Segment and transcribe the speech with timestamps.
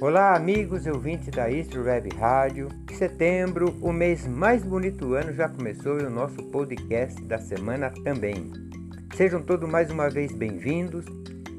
[0.00, 2.68] Olá, amigos e ouvintes da East Web Rádio.
[2.92, 7.92] Setembro, o mês mais bonito do ano, já começou e o nosso podcast da semana
[8.04, 8.52] também.
[9.16, 11.04] Sejam todos mais uma vez bem-vindos.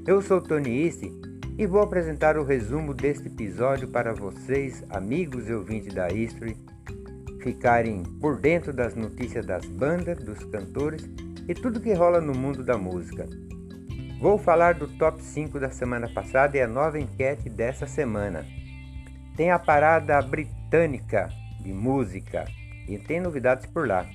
[0.07, 1.11] Eu sou Tony Isse
[1.57, 6.55] e vou apresentar o resumo deste episódio para vocês, amigos e ouvintes da History,
[7.41, 11.03] ficarem por dentro das notícias das bandas, dos cantores
[11.45, 13.27] e tudo que rola no mundo da música.
[14.19, 18.45] Vou falar do top 5 da semana passada e a nova enquete dessa semana.
[19.37, 21.29] Tem a parada britânica
[21.61, 22.43] de música
[22.85, 24.05] e tem novidades por lá.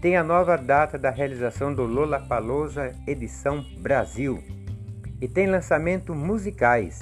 [0.00, 4.42] Tem a nova data da realização do Lollapalooza edição Brasil.
[5.20, 7.00] E tem lançamento musicais.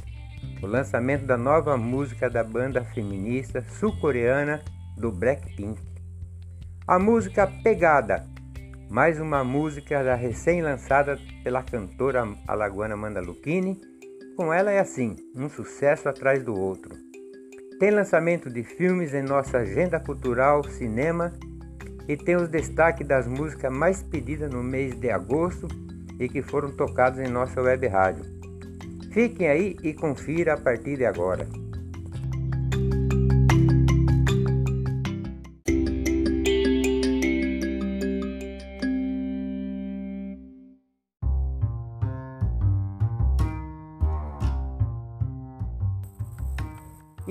[0.63, 4.63] O lançamento da nova música da banda feminista sul-coreana
[4.99, 5.81] do Blackpink.
[6.87, 8.37] A música Pegada
[8.89, 13.81] mais uma música da recém-lançada pela cantora alagoana Amanda Lucchini.
[14.37, 16.93] Com ela é assim, um sucesso atrás do outro.
[17.79, 21.33] Tem lançamento de filmes em nossa agenda cultural, cinema
[22.09, 25.69] e tem os destaques das músicas mais pedidas no mês de agosto
[26.19, 28.25] e que foram tocadas em nossa web rádio.
[29.13, 31.47] Fiquem aí e confira a partir de agora.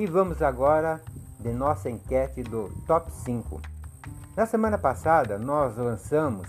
[0.06, 1.02] E vamos agora
[1.40, 3.60] de nossa enquete do Top 5.
[4.38, 6.48] Na semana passada, nós lançamos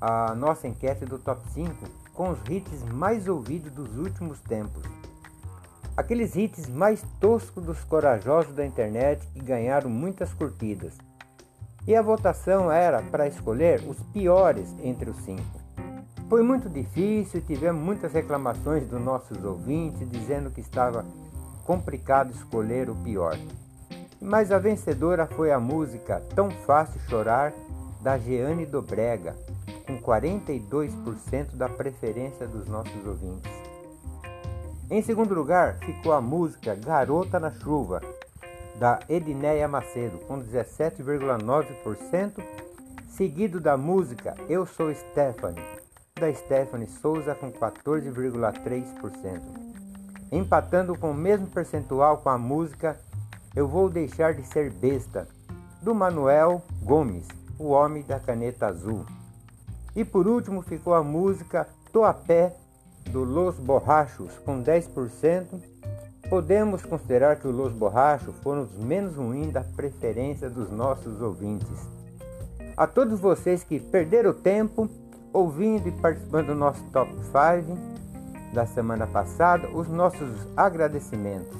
[0.00, 1.72] a nossa enquete do Top 5
[2.12, 4.82] com os hits mais ouvidos dos últimos tempos.
[5.96, 10.98] Aqueles hits mais toscos dos corajosos da internet que ganharam muitas curtidas.
[11.86, 15.60] E a votação era para escolher os piores entre os cinco.
[16.28, 21.04] Foi muito difícil e tivemos muitas reclamações dos nossos ouvintes dizendo que estava
[21.64, 23.38] complicado escolher o pior.
[24.20, 27.54] Mas a vencedora foi a música Tão Fácil Chorar,
[28.00, 29.36] da Jeane Dobrega,
[29.86, 33.52] com 42% da preferência dos nossos ouvintes.
[34.90, 38.00] Em segundo lugar, ficou a música Garota na Chuva,
[38.78, 42.42] da Edneia Macedo, com 17,9%,
[43.08, 45.62] seguido da música Eu Sou Stephanie,
[46.18, 49.59] da Stephanie Souza, com 14,3%
[50.30, 52.98] empatando com o mesmo percentual com a música
[53.54, 55.26] Eu Vou Deixar de Ser Besta,
[55.82, 57.26] do Manuel Gomes,
[57.58, 59.04] o homem da caneta azul.
[59.94, 62.54] E por último ficou a música Tô a Pé,
[63.10, 65.60] do Los Borrachos, com 10%.
[66.28, 71.88] Podemos considerar que os Los Borrachos foram os menos ruins da preferência dos nossos ouvintes.
[72.76, 74.88] A todos vocês que perderam tempo
[75.32, 77.76] ouvindo e participando do nosso Top 5,
[78.52, 81.56] da semana passada, os nossos agradecimentos.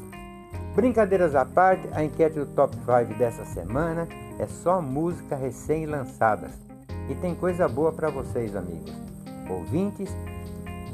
[0.75, 4.09] Brincadeiras à parte, a enquete do Top 5 dessa semana
[4.39, 6.53] é só música recém-lançadas.
[7.09, 8.93] E tem coisa boa para vocês, amigos.
[9.49, 10.11] Ouvintes,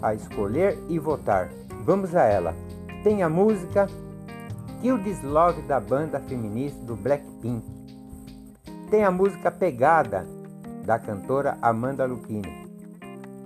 [0.00, 1.50] a escolher e votar.
[1.84, 2.54] Vamos a ela.
[3.02, 3.86] Tem a música
[4.80, 7.64] Kill This Love da banda feminista do Blackpink.
[8.90, 10.26] Tem a música Pegada
[10.84, 12.66] da cantora Amanda Lucchini.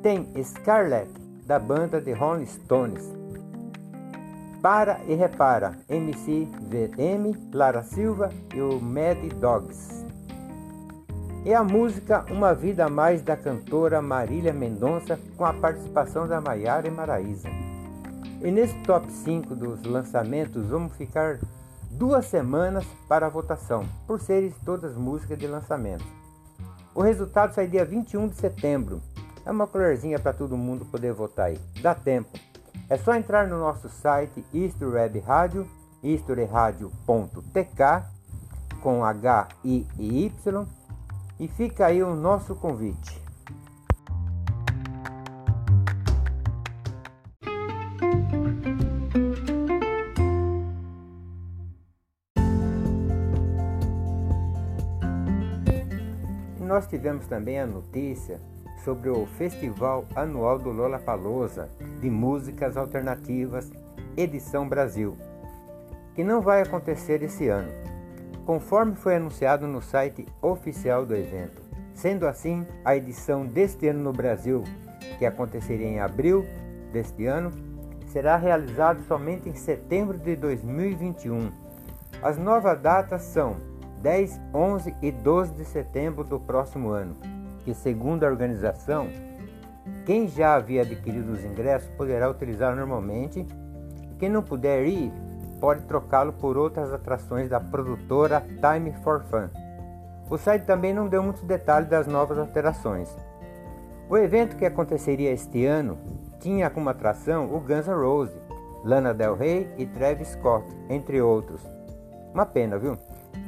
[0.03, 1.20] Tem Scarlett
[1.51, 3.13] da banda The Rolling Stones.
[4.63, 10.07] Para e Repara, MC VM, Lara Silva e o Mad Dogs.
[11.45, 16.41] E a música Uma Vida a Mais da cantora Marília Mendonça com a participação da
[16.41, 17.49] Maiara e Maraísa.
[18.41, 21.41] E nesse top 5 dos lançamentos vamos ficar
[21.91, 26.07] duas semanas para a votação, por serem todas músicas de lançamento.
[26.95, 29.03] O resultado sai dia 21 de setembro
[29.45, 31.59] é uma colherzinha para todo mundo poder votar aí.
[31.81, 32.39] Dá tempo.
[32.89, 35.23] É só entrar no nosso site History Web
[36.03, 38.03] historyradio.tk
[38.83, 40.67] com H I e Y
[41.39, 43.21] e fica aí o nosso convite.
[56.71, 58.41] nós tivemos também a notícia
[58.85, 61.69] sobre o Festival Anual do Lollapalooza
[62.01, 63.71] de Músicas Alternativas
[64.17, 65.17] Edição Brasil,
[66.15, 67.71] que não vai acontecer esse ano,
[68.45, 71.63] conforme foi anunciado no site oficial do evento.
[71.95, 74.65] Sendo assim, a edição deste ano no Brasil,
[75.19, 76.47] que aconteceria em abril
[76.93, 77.51] deste ano,
[78.07, 81.51] será realizada somente em setembro de 2021.
[82.23, 83.57] As novas datas são
[84.03, 89.09] 10, 11 e 12 de setembro do próximo ano que, segundo a organização,
[90.05, 93.47] quem já havia adquirido os ingressos poderá utilizar normalmente.
[94.19, 95.13] Quem não puder ir
[95.61, 99.49] pode trocá-lo por outras atrações da produtora Time for Fun.
[100.29, 103.15] O site também não deu muitos detalhes das novas alterações.
[104.09, 105.99] O evento que aconteceria este ano
[106.41, 108.41] tinha como atração o Guns N' Roses,
[108.85, 111.61] Lana Del Rey e Travis Scott, entre outros.
[112.33, 112.97] Uma pena, viu?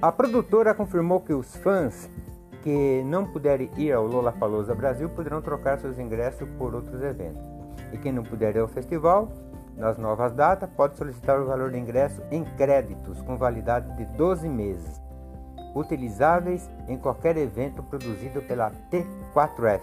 [0.01, 2.11] A produtora confirmou que os fãs
[2.63, 7.43] que não puderem ir ao Lollapalooza Brasil poderão trocar seus ingressos por outros eventos.
[7.93, 9.31] E quem não puder ir ao festival,
[9.77, 14.49] nas novas datas, pode solicitar o valor de ingresso em créditos com validade de 12
[14.49, 15.01] meses,
[15.75, 19.81] utilizáveis em qualquer evento produzido pela T4F.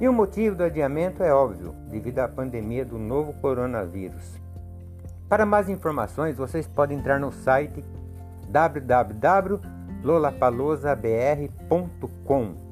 [0.00, 4.40] E o motivo do adiamento é óbvio, devido à pandemia do novo coronavírus.
[5.28, 7.84] Para mais informações, vocês podem entrar no site
[10.08, 12.68] www.lolapalozabr.com.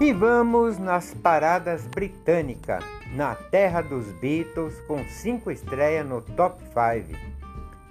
[0.00, 2.84] E vamos nas paradas britânicas,
[3.14, 7.35] na terra dos Beatles, com cinco estreias no top 5.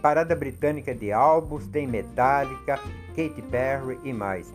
[0.05, 2.79] Parada britânica de álbuns tem Metallica,
[3.15, 4.53] Katy Perry e mais.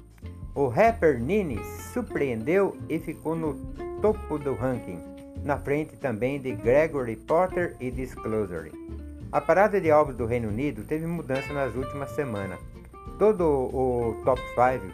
[0.54, 1.58] O rapper Nini
[1.92, 3.54] surpreendeu e ficou no
[4.00, 5.00] topo do ranking,
[5.42, 8.70] na frente também de Gregory Potter e Disclosure.
[9.32, 12.60] A parada de álbuns do Reino Unido teve mudança nas últimas semanas.
[13.18, 14.86] Todo o top 5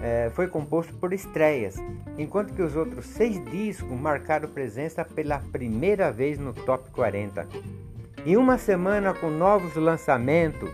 [0.00, 1.74] é, foi composto por estreias,
[2.16, 7.48] enquanto que os outros seis discos marcaram presença pela primeira vez no top 40.
[8.24, 10.70] Em uma semana com novos lançamentos,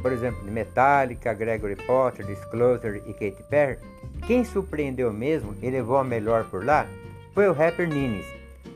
[0.00, 3.78] por exemplo, de Metallica, Gregory Potter, Disclosure e Katy Perry,
[4.24, 6.86] quem surpreendeu mesmo e levou a melhor por lá
[7.34, 8.26] foi o rapper Ninis,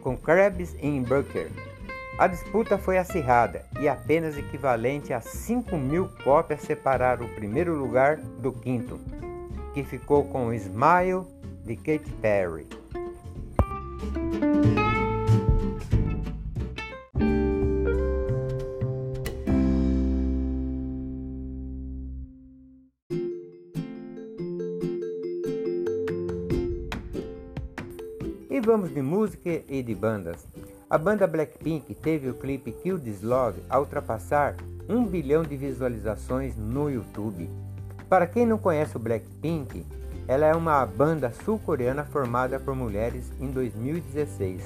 [0.00, 1.49] com Krabs in Burger.
[2.19, 8.17] A disputa foi acirrada e apenas equivalente a 5 mil cópias separaram o primeiro lugar
[8.17, 8.99] do quinto
[9.72, 11.26] que ficou com o Smile
[11.64, 12.67] de Katy Perry.
[28.56, 30.47] E vamos de música e de bandas.
[30.88, 34.56] A banda Blackpink teve o clipe Kill This Love a ultrapassar
[34.88, 37.50] um bilhão de visualizações no YouTube.
[38.08, 39.85] Para quem não conhece o Blackpink,
[40.26, 44.62] ela é uma banda sul-coreana formada por mulheres em 2016.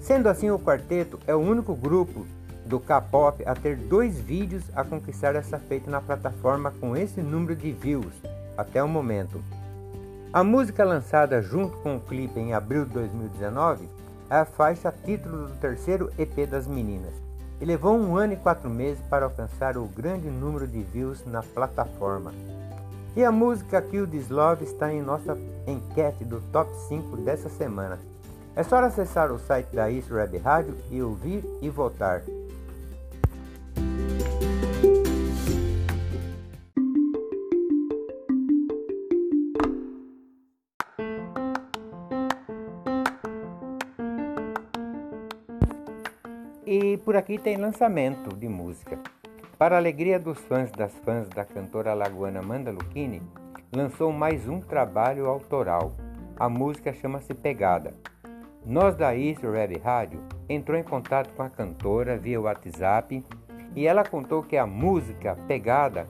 [0.00, 2.26] Sendo assim, o quarteto é o único grupo
[2.64, 7.54] do K-pop a ter dois vídeos a conquistar essa feita na plataforma com esse número
[7.54, 8.14] de views
[8.58, 9.40] até o momento.
[10.36, 13.88] A música lançada junto com o clipe em abril de 2019
[14.28, 17.14] é a faixa título do terceiro EP das meninas
[17.58, 21.42] e levou um ano e quatro meses para alcançar o grande número de views na
[21.42, 22.34] plataforma.
[23.16, 27.98] E a música Kill This Love está em nossa enquete do Top 5 dessa semana.
[28.54, 32.22] É só acessar o site da East Web Rádio e ouvir e votar.
[46.68, 48.98] E por aqui tem lançamento de música.
[49.56, 53.22] Para a alegria dos fãs das fãs da cantora alagoana Amanda Lucchini,
[53.72, 55.92] lançou mais um trabalho autoral.
[56.36, 57.94] A música chama-se Pegada.
[58.64, 63.24] Nós da East Web Rádio entrou em contato com a cantora via WhatsApp
[63.76, 66.08] e ela contou que a música Pegada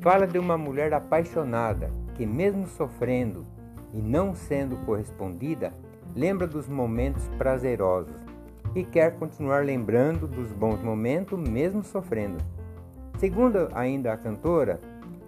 [0.00, 3.46] fala de uma mulher apaixonada que, mesmo sofrendo
[3.92, 5.74] e não sendo correspondida,
[6.16, 8.29] lembra dos momentos prazerosos
[8.74, 12.38] e quer continuar lembrando dos bons momentos mesmo sofrendo.
[13.18, 14.80] Segundo ainda a cantora,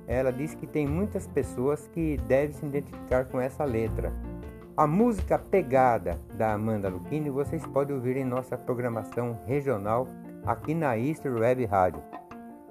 [0.06, 4.12] ela diz que tem muitas pessoas que devem se identificar com essa letra.
[4.76, 10.08] A música Pegada da Amanda Lucchini vocês podem ouvir em nossa programação regional
[10.46, 12.02] aqui na Easter Web Rádio.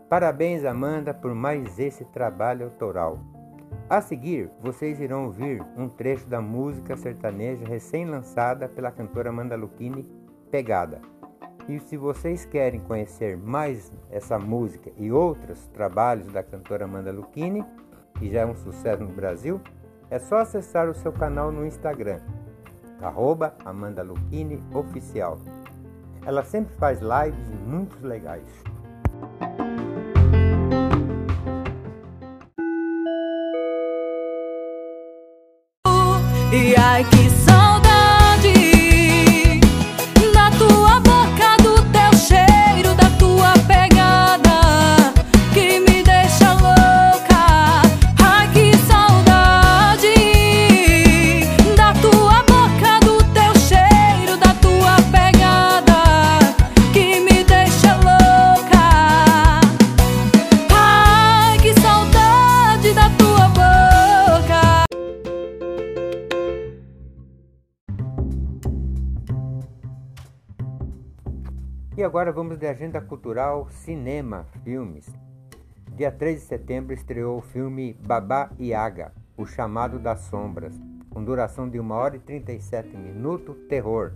[0.10, 3.20] Parabéns, Amanda, por mais esse trabalho autoral.
[3.90, 10.21] A seguir, vocês irão ouvir um trecho da música sertaneja recém-lançada pela cantora Amanda Lucchini
[10.52, 11.00] pegada.
[11.68, 17.64] E se vocês querem conhecer mais essa música e outros trabalhos da cantora Amanda Lucchini,
[18.20, 19.62] que já é um sucesso no Brasil,
[20.10, 22.20] é só acessar o seu canal no Instagram,
[23.66, 25.40] Amanda Lucchini Oficial.
[26.26, 28.46] Ela sempre faz lives muito legais.
[36.54, 37.51] E ai que
[72.12, 75.10] agora vamos de agenda cultural, cinema, filmes.
[75.96, 80.78] Dia 3 de setembro estreou o filme Babá Yaga, O Chamado das Sombras,
[81.10, 84.12] com duração de 1 hora e 37 minutos, terror.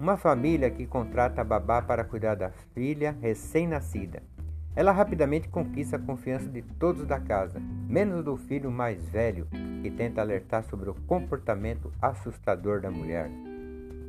[0.00, 4.22] Uma família que contrata a babá para cuidar da filha recém-nascida.
[4.74, 9.46] Ela rapidamente conquista a confiança de todos da casa, menos do filho mais velho,
[9.82, 13.30] que tenta alertar sobre o comportamento assustador da mulher.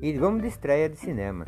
[0.02, 1.46] E vamos de estreia de cinema.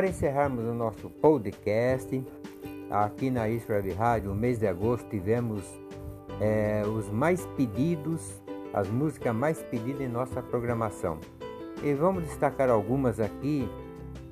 [0.00, 2.24] para encerrarmos o nosso podcast,
[2.90, 5.62] aqui na Web Rádio, no mês de agosto, tivemos
[6.40, 8.42] é, os mais pedidos,
[8.72, 11.18] as músicas mais pedidas em nossa programação.
[11.82, 13.68] E vamos destacar algumas aqui.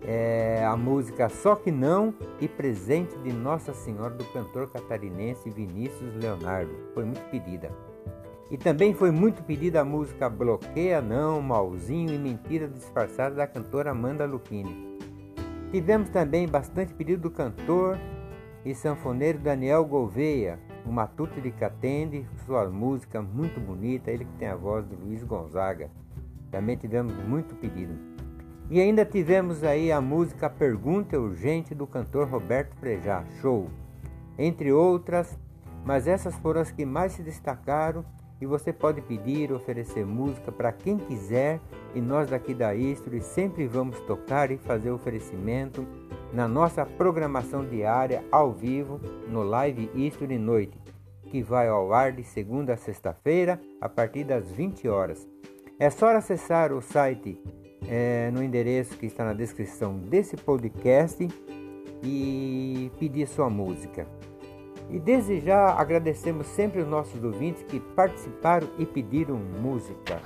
[0.06, 6.14] É, a música Só Que Não e Presente de Nossa Senhora do cantor catarinense Vinícius
[6.14, 6.74] Leonardo.
[6.94, 7.70] Foi muito pedida.
[8.50, 13.90] E também foi muito pedida a música Bloqueia Não, Malzinho e Mentira Disfarçada da cantora
[13.90, 14.97] Amanda Lucchini.
[15.70, 17.98] Tivemos também bastante pedido do cantor
[18.64, 24.48] e sanfoneiro Daniel Gouveia, o Matuto de Catende, sua música muito bonita, ele que tem
[24.48, 25.90] a voz do Luiz Gonzaga.
[26.50, 27.92] Também tivemos muito pedido.
[28.70, 33.68] E ainda tivemos aí a música Pergunta Urgente do cantor Roberto Frejá, show.
[34.38, 35.38] Entre outras,
[35.84, 38.06] mas essas foram as que mais se destacaram
[38.40, 41.60] e você pode pedir, oferecer música para quem quiser
[41.94, 45.86] e nós daqui da History sempre vamos tocar e fazer oferecimento
[46.32, 50.78] na nossa programação diária ao vivo no Live History Noite,
[51.24, 55.26] que vai ao ar de segunda a sexta-feira a partir das 20 horas.
[55.78, 57.40] É só acessar o site
[57.88, 61.26] é, no endereço que está na descrição desse podcast
[62.02, 64.17] e pedir sua música.
[64.90, 70.20] E desde já agradecemos sempre os nossos ouvintes que participaram e pediram música.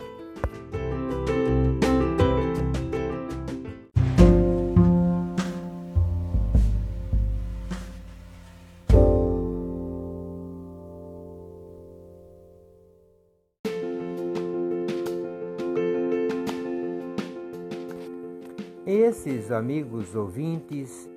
[18.87, 21.09] Esses amigos ouvintes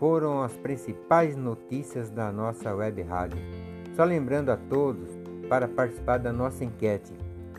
[0.00, 3.38] foram as principais notícias da nossa web rádio.
[3.94, 5.10] Só lembrando a todos
[5.46, 7.12] para participar da nossa enquete.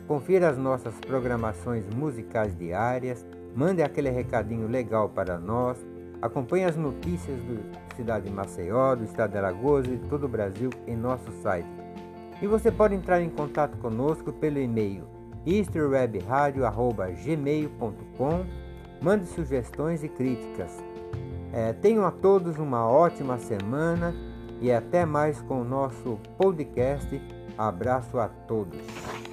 [0.08, 5.78] Confira as nossas programações musicais diárias, mande aquele recadinho legal para nós,
[6.20, 7.62] acompanhe as notícias do
[7.94, 11.68] cidade de Maceió, do estado de Alagoas e de todo o Brasil em nosso site.
[12.42, 15.04] E você pode entrar em contato conosco pelo e-mail
[15.46, 18.44] historywebradio.gmail.com
[19.00, 20.91] Mande sugestões e críticas.
[21.52, 24.14] É, tenham a todos uma ótima semana
[24.60, 27.20] e até mais com o nosso podcast.
[27.58, 29.31] Abraço a todos.